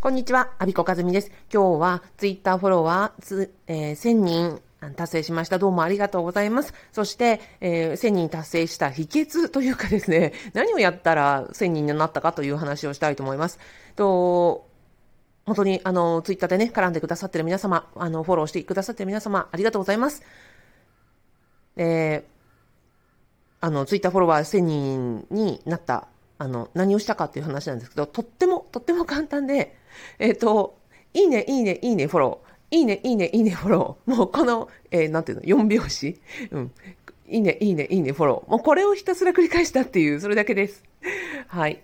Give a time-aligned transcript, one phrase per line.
[0.00, 1.32] こんにちは、アビコカズミです。
[1.52, 4.62] 今日はツイッターフォロワーつ、えー、1000人
[4.94, 5.58] 達成しました。
[5.58, 6.72] どうもありがとうございます。
[6.92, 13.58] そして、えー、1000人達成した秘訣というかですね、 何をやったら1000人になったかという話をしたいと思います。
[13.96, 14.68] と
[15.46, 20.22] 本当に、あの、ツイッターでね、絡んでくださってる皆様、あの、フォローしてくださってる皆様、ありがとうございます。
[21.74, 26.06] えー、あの、ツイッターフォロワー1000人になった
[26.38, 29.76] あの、何をしたかっていう話なんですけど、とっても、とっても簡単で、
[30.18, 30.78] えっ、ー、と、
[31.14, 32.76] いいね、いいね、いいね、フォロー。
[32.76, 34.14] いいね、いいね、いいね、フォロー。
[34.14, 36.20] もうこの、えー、なんていうの、4拍子
[36.50, 36.72] うん。
[37.26, 38.50] いいね、いいね、いいね、フォロー。
[38.50, 40.84] もうこれをひたすら繰り返したっていう、それだけです。
[41.48, 41.82] はい。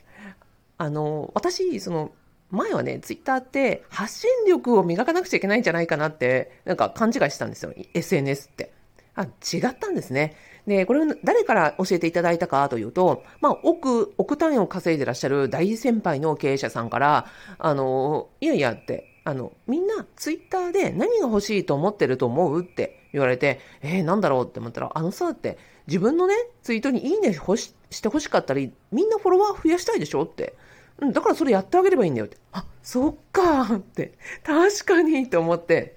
[0.79, 2.13] あの、私、その、
[2.51, 7.73] 前はね、ツイッターって発信力を磨かなくちゃいけないんじゃないかなって、なんか勘違いしたんですよ。
[7.95, 8.73] SNS って。
[9.17, 10.37] あ、違ったんですね。
[10.67, 17.27] で、これを誰から教えていただいたかというと、まあ、億、億単位を稼いでらっしゃる大先輩の経営者さんから、
[17.59, 30.55] あの、いやいやって、あの、みんなツイッターで何が欲しいと思ってると思うって言われて、えー、なんだろうって思ったら、あのさって、自分のね、ツイートにいいねしして欲しかったり、みんなフォロワー増やしたいでしょって。
[30.99, 32.37] うん、だからそれやってあげればいいんだよって。
[32.53, 34.13] あ、そっかーって。
[34.43, 35.97] 確かにって思って。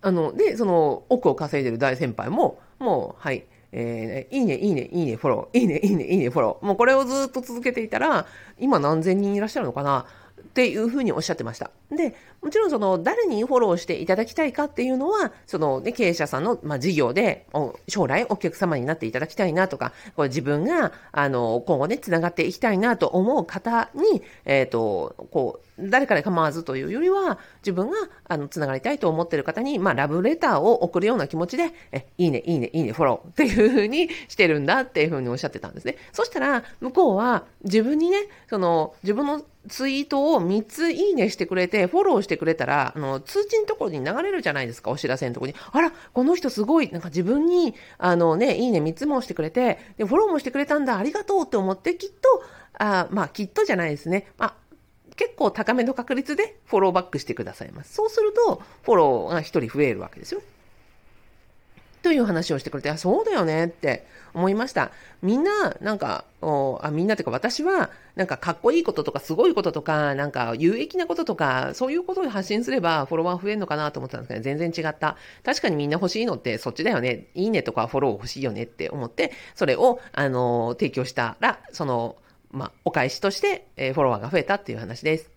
[0.00, 3.44] あの、で、その、億を稼いでる大先輩も、もう、はい。
[3.72, 5.58] えー、いいね、いいね、いいね、フォロー。
[5.58, 6.66] いいね、いいね、いいね、フォロー。
[6.66, 8.26] もうこれをずっと続けていたら、
[8.60, 10.06] 今何千人いらっしゃるのかな？
[10.40, 11.72] っていうふうにおっしゃってました。
[11.90, 12.14] で、
[12.44, 17.46] もちろんその誰にフォローしていただきたいかっていうのは、その、ね、経営者さんの、ま、事業で
[17.88, 27.96] 将来お客様になっていただきたいなとか、これ自分が、あの、今後ね、つながっていきたいなと思う方に、えっ、と、こう、誰かで構わずというよりは、自分が、
[28.28, 35.96] あの、つながりたいと思っている方に、まあ、ラブレターを送るような気持ちで、え、いいね、いいね、いいね、フォローっていうふうにしてるんだっていうふうにおっしゃってたんですね。
[36.12, 45.58] そしたら、向こうは自分にね、その、自分のツイートを3ついいねしてくれて、フォローしてしてくれたら、あの、通知のところに流れるじゃないですか、お知らせのところに。
[45.70, 52.42] あら、この人すごい、なんか自分に、あのね、いいね3つもしてくれて、で、フォローもしてくれたんだ、ありがとうって思って、きっと、
[52.78, 54.26] あまあ、きっとじゃないですね。
[54.36, 54.54] まあ、
[55.16, 57.94] 結構高めの確率でフォローバックしてくださいます。
[57.94, 60.42] そうすると、フォローが1人増えるわけですよ。
[62.04, 64.90] という話をしてくれて、あ、そうだよねって思いました。
[65.22, 75.16] みんな、なんか、おあみんなというか私は、なんかかっこいいこととかすごいこととか、なんか有益なこととか、そういうことを発信すればフォロワー増えるのかなと思ったんですけど、全然違った。
[75.42, 77.28] 確かにみんな欲しいのってそっちだよね。
[77.34, 82.16] いいねとかフォロー欲しいよねって思って、それを、あの、提供したら、その、
[82.50, 85.30] まあ、お返しとして、え、フォロワーが増えたっていう話です。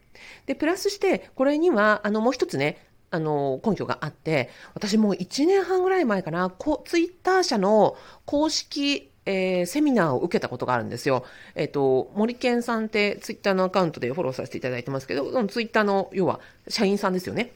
[0.47, 7.95] で、プラスして、これには、あの、もう一つね、あの、根拠があって、私もう1年半ぐらい前かな、こツイッター社の
[8.25, 11.25] 公式、えー、セミナーを受けたことがあるんですよ。
[11.55, 17.51] えっ、ー、と、森健さんってツイッターのアカウントでフォローさせていただいてますけど、そのツイッターの、要は、社員さんですよね。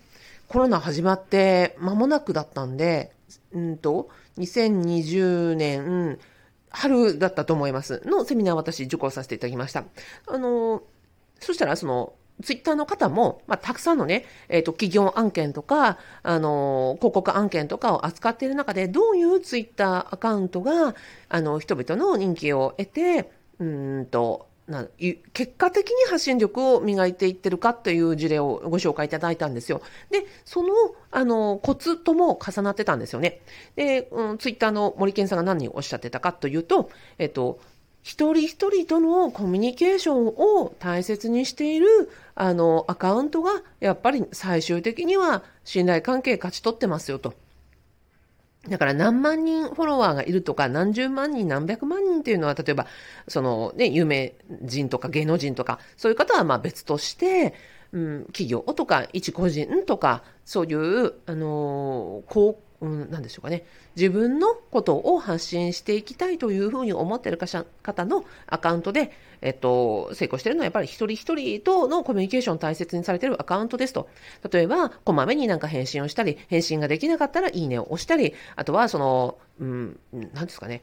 [0.48, 3.12] コロナ始まって間もなくだったんで、
[3.54, 6.20] うんと、2020年、
[6.70, 8.02] 春だったと思います。
[8.06, 9.84] のセミナー私受講させていただきました。
[10.28, 10.84] あの、
[11.40, 12.14] そしたらその、
[12.44, 20.96] ツイッターの方も、まあ、たくさんのね、えっ、ー、と、企業案件とか、あの、広告案件とかを扱っている中で、どういうツイッターアカウントが、
[21.30, 24.88] あの、人々の人気を得て、うんと、な
[25.34, 29.82] 結果的に発信力を磨いていってるかという事例をご紹介いただいたんですよ。
[30.10, 30.70] で、その、
[31.12, 33.42] あの、コツとも重なってたんですよね。
[33.76, 37.60] で、うん、ツイッターの森健さんが何をおっしゃってたかというと、えっと、
[38.02, 47.34] 一人一人とのコミュニケーションを大切にしているあのアカウントがやっぱり最終的には信頼関係勝ち取ってますよと。
[48.68, 52.86] だから何万人フォロワーがいるとか何十万人何百万人っていうのは例えば
[53.28, 57.56] そのね有名人とか芸能人とかそういう方はまあ別として
[57.94, 63.64] うん、企業とか一個人とかそういうあのこううん、なんでしょうかね。
[63.96, 69.12] 自分のことを発信していきたいというふうに思っている方のアカウントで、
[69.42, 74.10] えっと、成功しているのはやっぱり一人一人とのコミュニケーションを大切にされているアカウントですと。
[74.52, 80.00] 例えば、こまめになんか返信をしたり、返信ができなかったらいいねを押したり、あとはその、うん、
[80.34, 80.82] なんですかね。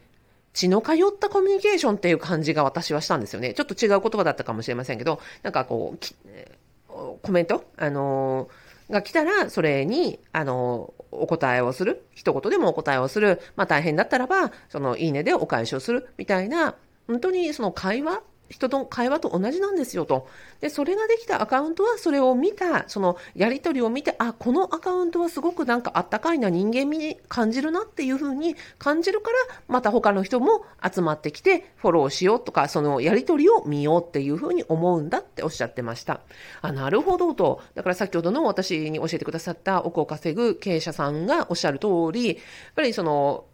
[0.53, 3.55] 血の通ったコミュニケーションっていう感じが私はしたんですよね。
[3.55, 6.89] ちょっと違う言葉だったかもしれませんけど、なんかこう、
[7.23, 7.65] コメント？
[7.77, 12.05] あのーが来たら、それに、あの、お答えをする。
[12.15, 13.41] 一言でもお答えをする。
[13.57, 16.09] まあ大変だったらば、その、いいねでお返しをする。
[16.19, 16.75] みたいな、
[17.07, 20.27] 本当にその会話人と会話と同じなんですよと。
[20.61, 29.37] で、それができたアカウントは、それを見た、そのやりとりを見て、あ、このアカウントはすごくなんかあったかいな人間味に感じるなっていうふうに感じるから、
[29.69, 36.21] また他の人も集まってきてフォローしようとか、そのやりとりを見ようっていうふうに思うんだっておっしゃってました。
[36.63, 37.61] あ、なるほどと。
[37.75, 42.37] だから先ほどの私に教えてくださった億を稼ぐ経営者さんがおっしゃる通り、やっ
[42.75, 43.45] ぱりその、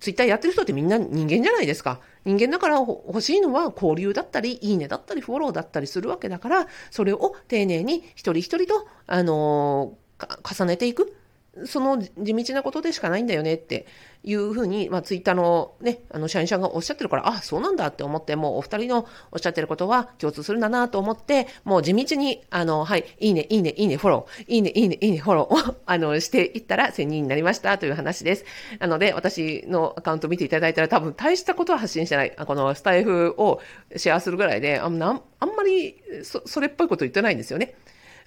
[0.00, 2.00] ツイッターやってる人ってみんな人間じゃないですか。
[2.26, 11.16] 人間だから欲しいのは交流だったり、いいねだったり、フォローだったりするわけだから、それを丁寧に一人一人と、あのー、重ねていく。
[11.64, 13.86] その地道なことでしかないんだよねって
[14.24, 28.44] いうふうに、まあ、ツイッターのね、あの、社員さんがおっしゃってるから、あ、そうなんだって思って、もうお二人のおっしゃってることは共通するんだなと思って、もう地道に、あの、はい、いいね、いいね、いいね、フォロー、いいね、いいね、いいね、フォローを、 あの、していったら1000人になりましたという話です。
[28.80, 32.32] なので、私のアカウント見ていただいたら多分大したことは発信してない。
[32.32, 33.60] このスタイフを
[33.96, 35.20] シェアするぐらいで、あんあん
[35.56, 37.74] まりそそれっぽいこと言ってないんですよね。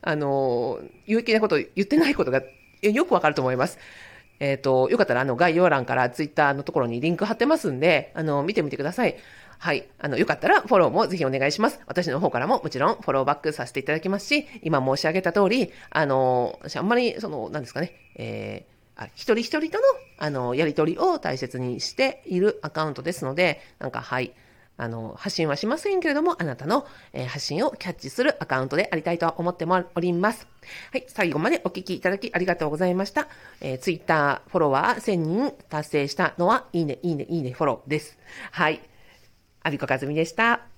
[0.02, 2.42] あの、有益なこと言ってないことが
[2.82, 3.80] よくわかると思います。
[4.40, 9.18] えっ、ー、と、よかったらあの概要欄からツイッターのところにリンク貼ってますんで、あの、見てみてください。
[9.58, 9.86] はい。
[10.00, 11.82] あの、よかったらフォローもぜひお願いします。
[11.86, 19.84] 私の方からももちろんフォローバックさせていただきますし、今申し上げた通り、あの、私あんまり、その、何ですかね、えー、あ一人一人との、
[20.18, 24.32] あの、やりとりを大切にしているアカウントですので、なんか、はい。
[24.80, 30.48] あの、発信はしませんけれども、あなたの、え、発信をキャッチするアカウントでありたいと思っております。
[30.92, 33.28] はい、最後までお聞きいただきありがとうございました。
[33.60, 38.18] えー、ツイッターフォロワー1000人達成したのは、いいね、いいね、いいね、フォローです。
[38.52, 38.80] はい。
[39.64, 40.69] アビコカズミでした。